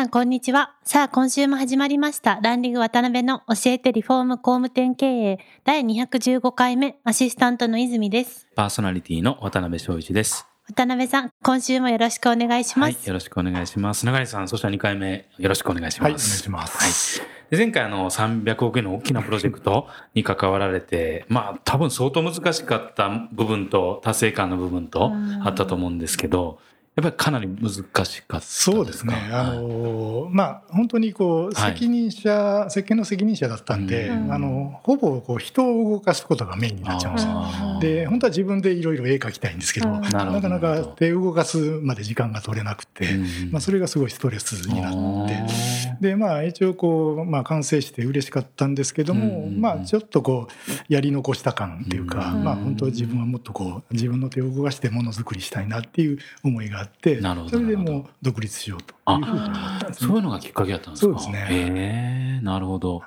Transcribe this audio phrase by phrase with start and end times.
[0.00, 0.74] さん、こんにちは。
[0.82, 2.40] さあ、今週も始まりました。
[2.42, 8.48] ランリング渡辺の教えてリフォーム工務店経営第215回目、アシスタントの泉です。
[8.56, 10.46] パーソナリティの渡辺翔一です。
[10.68, 13.06] 渡辺さん、今週もよろしくお願いしまはい、す。
[13.06, 14.06] よろしくお願いします。
[14.06, 16.38] 永井さん、そして2回目よろしくお願いしはい、お願います。
[16.38, 17.20] します。
[17.20, 25.10] はいで前回あの300億円の大きなプロジェクトに関わられて、まあ多分相当難しかった部分と達成感の部分と
[25.44, 26.60] あったと思うんですけど、
[27.02, 29.14] やっぱりかなり難しかったそうですね。
[29.32, 29.58] あはい。
[29.58, 31.72] の、まあ、本当にこう、はい。
[31.72, 34.32] 責任者、設計の責任者だったんで、うん。
[34.32, 37.32] あの、ほぼこう人を動かすことがメインになっちゃうんですよ。
[37.34, 37.80] あー。
[37.80, 56.89] で、本当は自分でいろいろ絵描きたいんですけど、うんなかなか手動かすまで時間が取れなくて、うんまあ、それがすごいストレスになって、あでまあ一応こう、まあ、完成して嬉しかったんですけども、うんまあちょっとこうやり残した感っていうか、うんまあ本当自分はもっとこう自分の手を動かしてものづくりしたいなっていう思いがあって
[57.20, 60.08] なるほどそれでもう独立しようというふうに思ったんですね。
[60.08, 61.18] そういうのがきっかけだったんですか？
[61.18, 63.02] そうですねへえなるほど。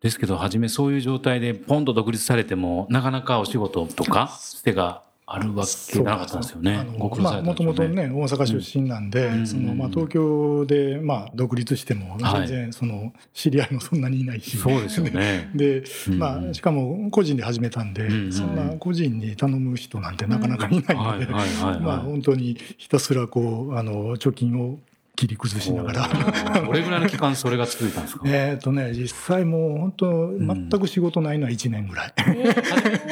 [0.00, 6.84] ですけど、初めそういう状態でポンと独立されても、なかなかお仕事とか、つてがあるわけなかったんですよね。
[6.96, 7.64] もと。
[7.64, 8.08] もとね。
[8.08, 12.46] 大阪出身なんで、うんそのまあ、東京でまあ独立してもはい。
[12.46, 15.50] 全然その知り合いもそんなにいないし、そうですよね。
[15.54, 24.78] でうんまあ、しかも個人で始めたんで、うんそんな個人に頼む人なんてなかなかいないので、本当にひたすらこうあの貯金を
[25.16, 26.60] 切り崩しながら。
[26.60, 28.22] どれぐらいの期間それが続いたんですか？
[28.26, 32.14] えっとね、実際もう本当、全く仕事ないのは1年ぐらい。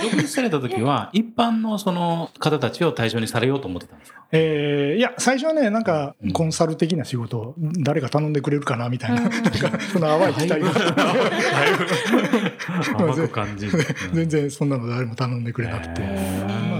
[0.03, 4.23] 独立された時は、一般のその方たちを対象にされようと思ってたんですか？
[4.33, 6.33] えーいや、最初はね、なんかうん。
[6.33, 9.41] コンサル的な仕事、誰か頼んでくれるかなみたいな、なんか
[9.93, 10.71] その淡い期待が。
[12.99, 13.73] 甘 く感じる。
[14.13, 16.03] 全然そんなの誰も頼んでくれなくて。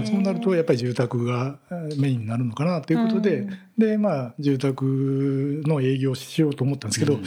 [0.05, 3.59] そうなるとやっぱり住宅がえーメインになるのかなということで、うん。
[3.77, 7.23] でまあ住宅の営業をしようと思ったんですけど、うん。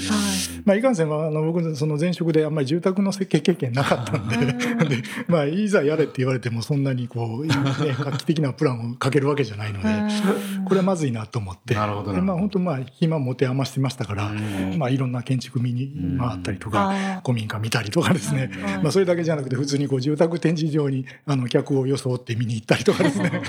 [0.64, 4.88] まあ、いかんせんはあの僕その前職であんまり住宅の設計経験なかったんでうん。
[4.88, 7.54] で、まあ、いざやれって言われてもそんなにこう、ね、
[7.98, 9.88] 画期的なプランをかけるわけじゃないので、
[10.64, 11.74] これはまずいなと思って。
[11.74, 14.34] なるほどでまあ本当まあ暇持て余してましたから、う
[14.74, 14.78] ん。
[14.78, 17.20] まあ、いろんな建築見に回ったりとあか、ー。
[17.22, 23.42] 古民家見たりとかですね、うんまあ、それだけじゃなくて普通にこう住宅展示場にあの客を装って見に行ったりとかですね。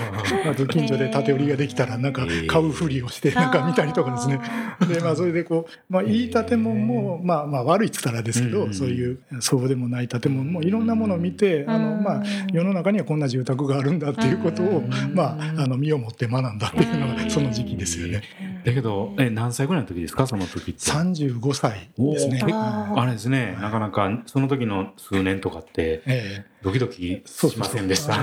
[0.50, 4.40] あと近所で建て売りができたらなんか買うふりをしてなんか見たりとかですね。
[4.88, 18.24] で、まあ、それでこう、まあ、いい建物も、まあ、まあ悪いっつったらですけど、うんそういうそうでもない建物もいろんなものを見て、あのまあ、世の中にはこんな住宅があるんだっていうことを、まあ、あの身をもって学んだっていうのがその時期ですよね。
[18.63, 20.28] だけど、え、何歳ぐらいの時ですか？
[20.28, 20.80] その時って。
[20.80, 22.41] 35歳ですね。
[22.51, 28.17] あれですね、なかなかその時の数年とかってええドキドキそうしませんでした。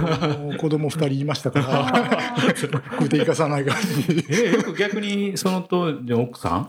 [0.59, 2.47] 子供二人いましたから、
[2.93, 4.27] 食うていかさない感じ。
[4.29, 6.69] え、よく逆にその当時の奥さん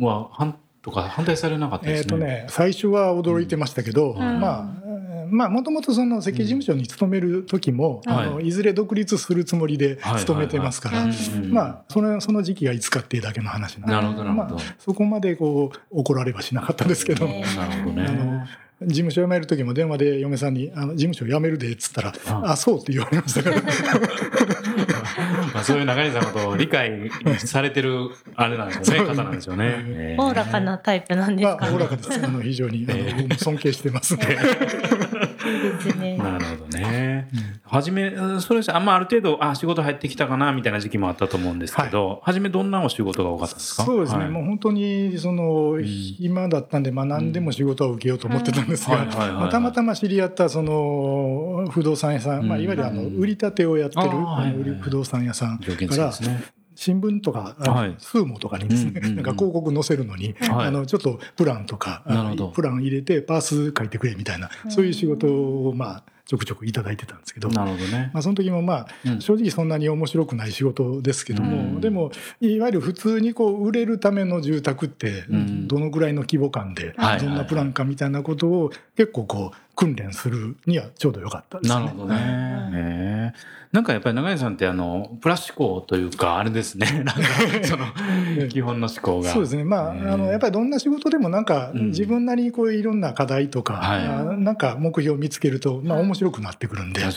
[0.00, 2.00] は反とか反対されなかったですね。
[2.00, 4.18] えっ、とね、最初は驚いてましたけど、ん。
[4.18, 8.12] まあ、えーまあ、もともとその設計事務所に勤める時も、うん。
[8.12, 11.06] あのいずれ独立するつもりで勤めてますから、
[11.48, 14.22] まあ、そのその時期がいつかっていうだけの話なんで。
[14.24, 18.63] まあ、そこまでこう怒られはしなかったですけど、えなるほどね。
[18.82, 23.56] 事務所辞める時も電話で嫁さんに「あの事務所辞めるで」っつったら「ああそう」って言われましたから
[25.54, 29.64] まあそういう中西さんのことを理解されてるあれなんでしょうね、方なんでしょうね。
[29.66, 32.02] えーおおらかなタイプなんですまあおおらかね。
[32.02, 34.26] かですあの非常にあの尊敬してますんで。
[35.46, 36.16] いいですね。
[36.22, 37.28] なるほどね。
[37.64, 38.74] 初め、うんそうです。
[38.74, 43.84] あんまある程度、あ、仕事入ってきたかな、みたいな時期もあったと思うんですけど、初めどんなお仕事が多かったんですか？
[43.84, 54.14] そうですね、はいもう本当にその暇だったんで、まあ、何でも仕事は受けようと思ってたんですが、まあたまたま知り合ったその不動産屋さん、まあ、いわゆるあのうん売り立てをやってるは
[54.46, 56.44] いはい不動産屋さんからね。
[56.74, 57.94] 新聞とか、はい。
[57.98, 59.16] スーモとかにですね、うんうんうん。
[59.16, 60.66] なんか広告載せるのに、はい。
[60.68, 62.48] あのちょっとプランとか、あのなるほど。
[62.48, 67.48] プラン入れてパース書いてくれみたいな、そういう仕事をまあちょくちょくいただいてたんですけど。
[67.50, 68.10] なるほどね。
[68.14, 69.20] まあ、その時もまあうん。
[69.20, 71.80] 正直そんなに面白くない仕事ですけども、うん。
[71.80, 75.68] でもいわゆる普通にこう売れるための住宅ってうん。
[75.68, 77.20] どのぐらいの規模感ではい。
[77.20, 81.80] どんなプランかみたいなことを結構こう訓練するにはちょうどよかったですね。
[81.80, 82.16] なるほどね。
[82.16, 83.34] ね
[83.74, 86.86] なんかやっぱり永井さんってあのプラス思考というかあれですね。
[87.04, 87.22] なんか
[87.64, 87.86] その
[88.48, 89.30] 基本の思考が。
[89.32, 89.64] そうですね。
[89.64, 97.10] まあ、あのやっぱりどんな仕事でもなんか自分なりにこういろんな課題とか、はい、なんか目標を見つけるとまあ面白くなってくるんで、あ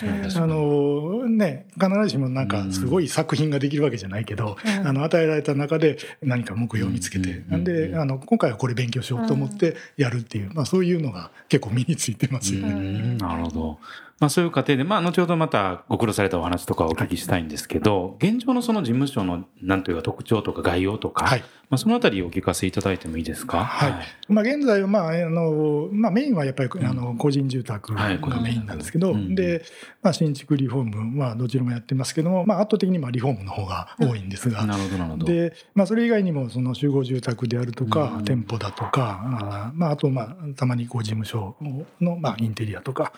[0.47, 12.46] のね必ずしもなんかすごい作品ができるわけじゃないけど、あの与えられた中で何か目標を見つけて、なんであの今回はこれ勉強しようと思ってやるっていう、まあそういうのが結構身についてます。
[12.53, 13.79] なるほど。
[14.19, 23.63] まあそういう過程で、まあ後ほどまたご苦労されたお話とかお聞きしたいんですけど、現状のその事務所のなんというか特徴とか概要とか、はい、まあそのあたりをお聞かせいただいてもいいですか？
[23.63, 23.91] はい。
[23.91, 28.07] はい、まあ現在はまああのまあメインはやっぱりあの個人住宅が
[28.41, 29.63] メインなんですけど、うん、で
[30.01, 35.27] まあ新築リフォームはどちらもやってますけども、まあ圧倒的にまあリフォームの方が多いんですが、なるほどなるほど。
[35.27, 41.55] でまあそれ以外にもその集合住宅であるとか、うん、店舗だとか、あまああとまあたまにこう事務所
[42.01, 43.13] のまあインテリアとか。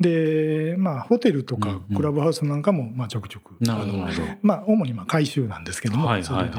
[0.00, 3.98] で、まあ、ホテルとかクラブハウスなんかも、まあ、ちょくちょく、なるほど。
[4.42, 6.50] まあ、主に、まあ、回収なんですけども、それで、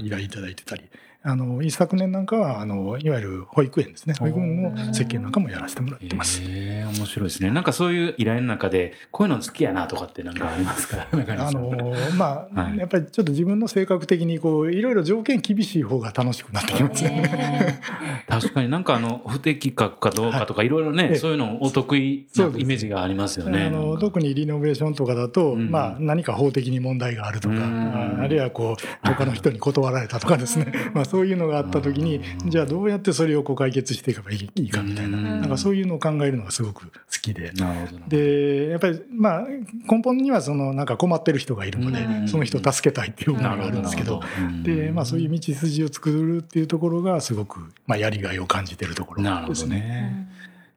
[0.00, 0.84] 依頼いただいてたり、
[1.22, 6.40] あの一昨年なんかはあのいわゆる保育園ですね保育園の設計なんかもやらせてもらってます。
[6.44, 7.50] えー、面白いですね。
[7.50, 11.06] なんかそういう依頼の中でこういうの好きやなとかってなんかありますか？
[11.10, 17.80] あのまあ、はい、やっぱりちょっと自分の性格的にこういろいろ条件厳しい方が楽しくなってきますね。
[18.28, 23.66] 確かになんかあの不適格かどうかとかいろいろね、そういうのお得意なイメージがありますよね。
[23.66, 30.72] あの特にリノベーションとかだと、うん、まあ何か法的に問題があるとか、あるいはこう他の人に断られたとかですね。
[30.94, 37.52] まあそういうのがあった時にじゃあどうやってそれをこう解決していけばいいかみたいななんかそういうのを考えるのがすごく好きで。
[38.08, 39.46] でやっぱりまあ
[39.90, 44.20] 根本にはそのなんか困ってる人がいるのでその人を助けたいっていう思いがあるんですけど。
[44.62, 50.28] でまあそういう道筋を作るっていうところがすごくまあやりがいを感じてるところですね。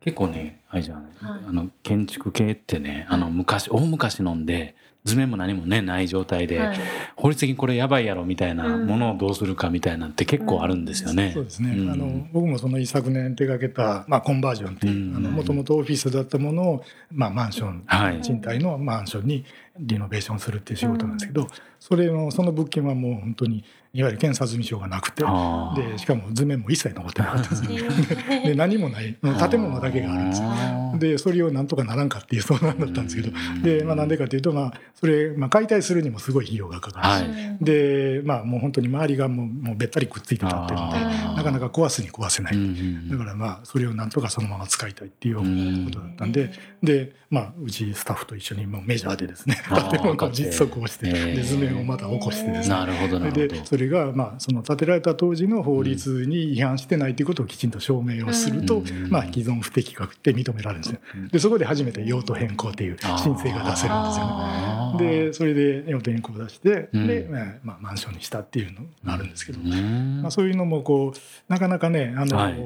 [0.02, 6.78] 結構ね、あれじゃん、はい、あの建築系ってね、あの昔、大昔のんで、図面も何もねない状態で、はい、
[7.16, 11.28] 法律的にこれやばいやろみたいなものをどうするかみたいなって結構あるんですよね。
[11.28, 19.46] うん、そうですね、うん、あの僕もその一昨年手掛けた、まあ、コンバージョンっていうもともとオフィスだったものを、まあ、マンション、はい、賃貸のマンションに
[19.80, 21.48] リノベーションするっていう仕事なんですけど、
[21.82, 25.24] それのその物件はもう本当にいわゆる検査済証がなくて
[25.76, 27.90] でしかも図面も一切残ってなかったんです
[28.48, 29.18] で何もない
[29.50, 30.50] 建物だけがあるんですよ。
[31.00, 33.32] でそれをなんとかならんかっていう相談だったんですけど
[33.64, 40.96] で、まあ、なんでかというと、まあ、それ、まあ、解体するにもすごい費用がかかるし、はい、でまあもう本当に周りがもうもうべったりくっついて立ってるんで
[41.36, 43.10] なかなか壊すに壊せない。
[43.10, 45.38] だからまあそれをなんとかそのまま使いたいっていう
[45.86, 46.52] ことだったんで
[46.84, 49.62] で、まあ、うちスタッフと一緒にもうメジャーでですね
[49.92, 52.76] 建物の実測をしてで図面をまた起こしてですね。
[52.76, 61.00] なるほどでそれが、まあ、その建てられた当時の法律に違反してないということをきちんと証明をすると、まあ、既存不適格って認められるんですよ。
[61.32, 65.28] でそこで初めて用途変更っていう申請が出せるんですよね。
[65.28, 67.28] でそれで用途変更を出して、で、
[67.64, 72.58] まあ、マンションにしたっていうのがあるんですけど、まあ、そういうのもこうなかなかねあの、はい、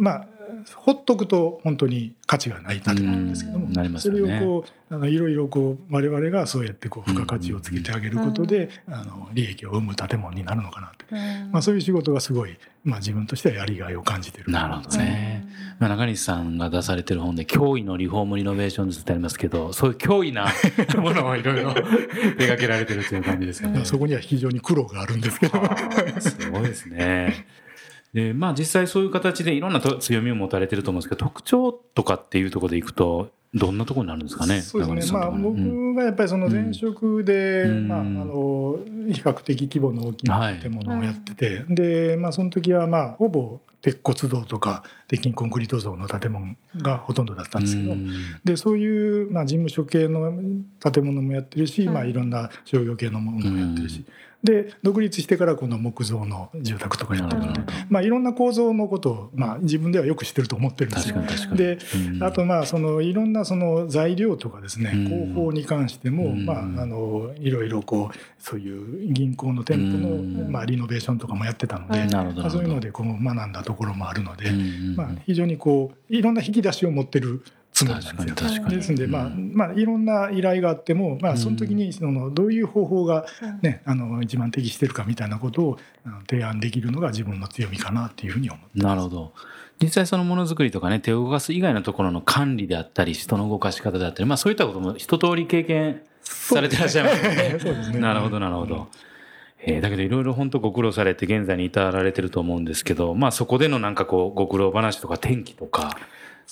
[0.00, 0.26] まあ
[0.74, 11.14] ほっとくと本当に価値がない建物ですけども、ね、それをこうあのいろいろこう我々がそうやってこう付加価値をつけてあげることで、あの利益を生む建物になるのかなと、
[11.50, 14.50] まあ、そういう仕事がすごい、まあ、自分としてはやりがいを感じてる。
[14.50, 15.46] なるほどね、
[15.78, 20.52] まあ、中西さんが出されてる本で驚異のリフォームリノベーション術ってありますけどそういう驚異な
[21.00, 23.84] ものをいろいろ 手掛けられてるという感じですよね。
[23.84, 25.60] そこには非常に苦労があるんですけど。
[26.20, 27.46] すごいですね
[28.12, 34.60] でまあ実際そういう形でいろんな強みを持たれてると思うんですけど特徴とかっていうところでいくとどんなところになるんですかね。
[34.60, 35.18] そうですね。
[35.18, 38.78] まあ、僕がやっぱりその前職で、うん、まあ、あの、
[39.10, 48.10] 比較的規模の大きな建物をやってて、はい、で、まあ、その時は、まあ、ほぼ鉄骨造とか鉄筋コンクリート造の建物がほとんどだったんですけど、うん、
[48.44, 50.32] でそういう、まあ、事務所系の
[50.80, 54.04] 建物もやってるし、まあ、いろんな商業系のものもやってるし、
[54.46, 57.60] で独立してからこの木造の住宅とかやってるので、
[57.90, 61.16] まあ、いろんな構造のことを、まあ、自分ではよく知ってると思ってるんですよ。
[61.54, 61.78] で
[62.24, 74.50] あとまあそのいろんなその材料とかですね工法に関しても、まあ、あのいろいろこうそういう銀行の店舗の、まあ、リノベーションとかもやってたので、まあ、そういうのでこう学んだところもあるので、
[74.96, 77.42] まあ、非常にこういろんな引き出しを持ってる
[77.76, 78.68] つもりなんですよ。
[78.68, 83.26] ですんで、まあ、まあ、いろんな依頼があっても、まあ、その時に、その、どういう方法が、
[83.60, 85.78] ね、あの、一番適してるかみたいなことを
[86.30, 89.34] 提案できるのが自分の強みかなっていうふうに思ってなるほど。
[89.82, 97.56] 実際そのものづくりとかね、手を動かす以外のところの管理であったり、人の動かし方であったり、まあそういったことも一通り経験されてらっしゃいますね。
[97.60, 98.00] そうですね。
[98.00, 98.88] なるほど、なるほど。
[99.60, 105.98] えー、だけどいろいろ本当ご苦労されて現在に至られてると思うんですけど、まあそこでのなんかこうご苦労話とか天気とか、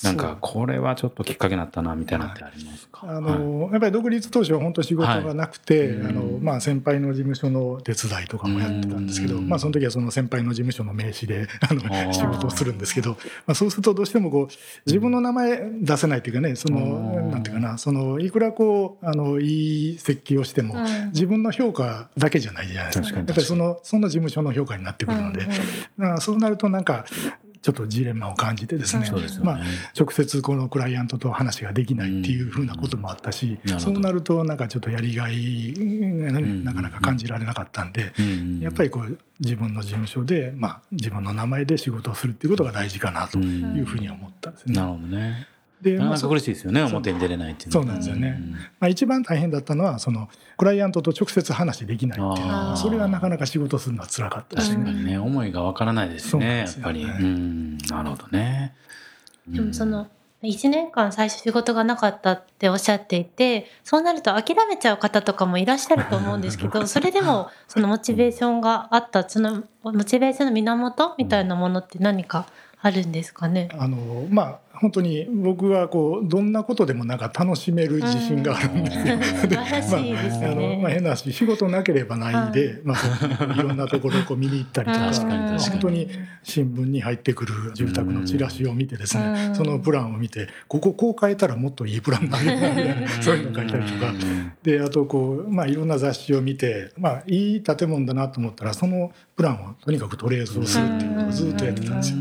[0.03, 2.27] なんかこれはちょっときっかけになったなみたいな。
[2.27, 9.49] ってありますか、あの、やっぱり独立当初は本当仕事がなくて、はいあのまあ、先輩の事務所の手伝いとかもやってたんですけど、うん。
[9.49, 13.11] まあ、その時はその先輩の事務所の名刺であの仕事をするんですけど、
[13.47, 14.49] まあ、そうするとどうしてもこう
[14.87, 17.31] 自分の名前出せないというかねそのうん。
[17.31, 23.19] なんていうかなそのいくらこうあのいい設計をしてもうん自分の評価だけじゃないじゃないですか。
[23.19, 25.47] やっぱりそのその事務所の評価になってくるので、
[25.99, 27.05] うんそうなるとなんか
[27.65, 29.11] ちょっとジレンマを感じてですね、
[29.43, 29.61] まあ
[29.99, 38.61] 直接このクライアントと話ができないっていうふうなこともあったし、そうなるとなんかちょっとやりがいがなかなか感じられなかったんで、うん。
[38.61, 44.75] やっぱりこう自分の事務所で、まあ、自分の名前で仕事をするっていうことが大事かなというふうには思ったんですね。
[44.75, 45.49] なるほどね
[45.81, 48.41] で、まあそなかなか苦しいですよね表に出れないっていうそうなんですよね。
[48.81, 54.77] まあ、一番大変だったのはそのクライアントと直接話できないっていうそれがなかなか仕事するのは辛かったですね。
[54.77, 56.59] 確かにね思いがわからないですしね。
[56.59, 57.05] やっぱり。
[57.05, 58.75] うんなるほどね。
[59.49, 60.07] でもその
[60.43, 72.47] 1年間最初仕事がなかったっておっしゃっていてそうなると諦めちゃう方とかもいらっしゃると思うんですけど それでもそのモチベーションがあったそのモチベーションの源みたいなものって何か
[72.81, 73.69] あるんですかね？
[73.79, 79.15] あのまあ本当に僕はこうどんなことでもなんか楽しめる自信があるんですよ。
[79.15, 85.71] うん素晴らしいですまああのねまあ、変な話仕事なければないで、まあ、いろんなところをこう見に行ったりとか確かに確かに。
[85.71, 86.09] 本当に
[86.43, 89.55] 新聞に入ってくる住宅のチラシを見てですね、うん。
[89.55, 94.13] そのプランを見てこここう変えたらもっといいプランになるみたいなそういうのを書いたりとか。
[94.63, 102.19] であとこう、まあ、いろんな雑誌を見て、まあ、いい建物だなと思ったらそのプランをとにかくトレースをするっていうことをずっとやってたんですよ。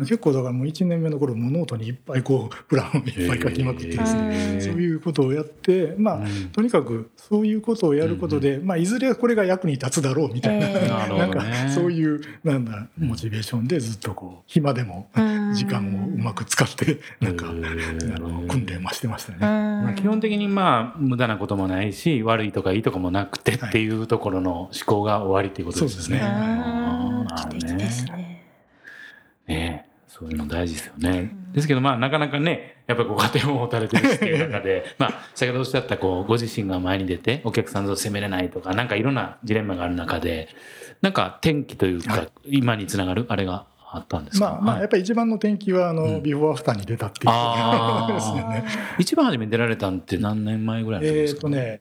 [0.00, 15.40] 結構だからもう1年目の頃もノートにいっぱいこうプランをいっぱい書きまくってですね、そういうことをやってまあ、とにかくそういうことをやることで、まあ、いずれこれが役に立つだろうみたいな,、えーなんかそういうなんだモチベーションでずっとこう暇でもうん。
[15.54, 19.38] 時間をうまく使ってなんかあの訓練はしてましたね。
[19.40, 26.20] まあ、基本的にまあ無駄なこともないし悪いとかいいとかもなくてっていうところの思考が終わりっていうことですね。
[27.78, 28.46] ですね。
[29.46, 29.86] ね。
[30.08, 31.34] そういうの大事ですよね。
[31.52, 40.48] ですけどまあなかなかねやっぱりご家庭も持たれてるしっていう中で まあ先ほどおっしゃったこうご自身が前に出てお客さんと責めれないとかなんかいろんなジレンマがある中で
[41.02, 44.80] なんか転機というか、今につながるあれがあったんですか、まあまあ、はい。
[44.82, 46.22] やっぱり一番の転機はあの、うん。
[46.22, 48.64] ビフォーアフターに出たっていうあーですよね。
[49.00, 51.38] 一番初めに出られたんって何年前ぐらいなんえですか？
[51.38, 51.80] っとね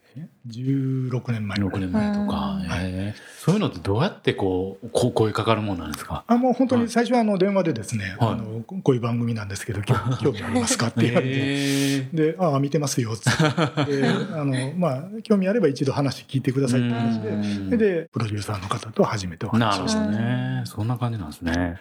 [0.50, 2.64] 16年前ぐら6い年前とか、うん。
[2.64, 3.22] へー。
[3.40, 6.24] そういうのってどうやってこうこう声かかるもんなんですか？
[6.28, 8.30] あもう本当に最初はあの電話でですね、はい。
[8.32, 11.34] あのこういう番組なんですけど興 興味ありますかって言われて。
[11.36, 14.02] へで、ああ、見てますよ、つって。
[14.02, 17.70] で、あの、まあ、興味あれば一度話聞いてくださいって話で、うん。
[17.70, 20.08] でで、プロデューサーの方と初めてお話ししました。
[20.08, 20.62] ね。
[20.66, 21.78] そんな感じなんですね。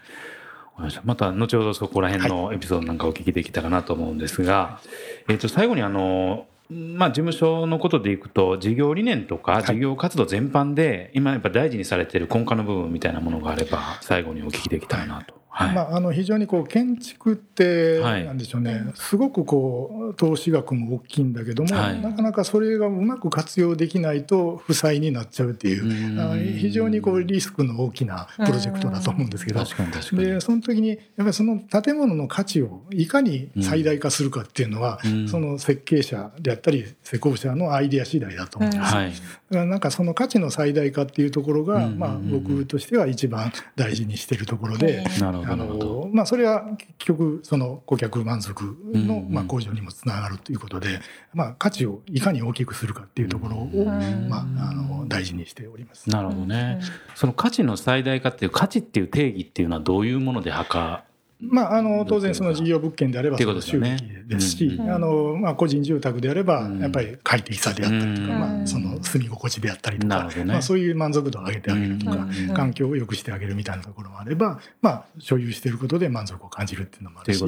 [0.78, 4.80] ました後ほどそこら辺のエピソードなんかお聞きできたらなと思うんですが、
[5.28, 15.34] えっと最後にあのまあ、事務所のことでいくと事業理念とか事業活動全般で今やっぱ大事にされている根幹の部分みたいなものがあれば最後にお聞きできたらなと。
[15.58, 15.74] はい。
[15.74, 18.24] まあ、あの非常にこう建築ってはい。
[18.24, 22.00] なんでしょうね、すごくこう投資額も大きいんだけども、はい。
[22.00, 29.64] なかなかそれがうまく活用できないと負債になっちゃうっていう非常にこうリスクの大きなプロジェクトだと思うんですけど。
[30.12, 35.28] でその時にやっぱりその建物の価値をいかに最大化するかっていうのは、うん。
[35.28, 38.78] その設計者であったり施工者のアイデア次第だと思うんです。
[38.78, 39.10] よはい。
[39.10, 41.98] だからなんかその価値の最大化っていうところが、うん。
[41.98, 45.04] まあ、僕としては一番大事にしてるところで。
[45.20, 51.00] なるほどあなるほどのまあ、それは結局その顧客満足の、うんまあ、向上にもつながるということで、
[51.34, 56.08] まあ、価値をいかに大きくするかっていうところを、うんまあ、あの大事にしております。
[56.10, 56.80] なるほどね。
[57.14, 61.02] その価値の最大化っていう価値っていう定義っていうのはどういうもので測
[61.40, 66.80] まあ、あの当然その事業物件であれば収益ですし、うんあのまあ、個人住宅であればうん。
[66.80, 68.40] やっぱり快適さであったりとか、うん。
[68.40, 77.44] まあ、その住み心地であったりとか、まあ、そういう満足度を上げてあげるとか、うん環境を良くしてあげるみたいなところもあれば、まあ、所有していることで満足を感じるっていうのもあるし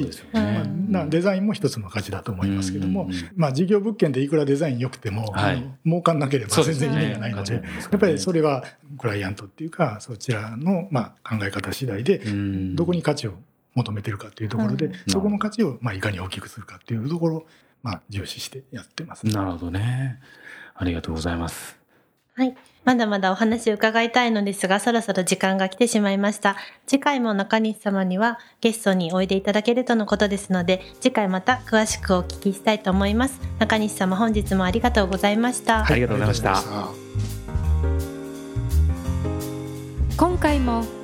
[0.89, 5.63] まあデザインも一つの価値だと思いますけども、うんまあ、事業物件でいくらデザイン良くても、はい。
[5.85, 7.61] 儲かんなければ全然意味がないのでや
[7.95, 8.63] っぱりそれは
[8.97, 12.75] クライアントっていうかそちらのまあ考え方次第でうん。
[12.75, 13.33] どこに価値を
[13.75, 17.47] 求めてるかっていうところで、うんそこの価値をまあいかに大きくするかっていうところを
[17.83, 20.19] まあ重視してやってます、なるほどね。
[20.75, 21.79] ありがとうございます。
[22.33, 22.55] はい。
[22.83, 26.55] まだまだお話を伺いたいのですが、そろそろ時間が来てしまいました。
[26.87, 33.39] 次回も中西様にはゲストにおいでいただけるとのことですので、次回また詳しくお聞きしたいと思います。
[33.59, 35.85] 中西様本日もありがとうございました。
[35.85, 37.11] ありがとうございましたありがとうございました
[40.17, 41.00] 今回も